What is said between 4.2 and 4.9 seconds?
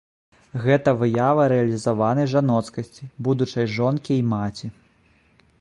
і маці.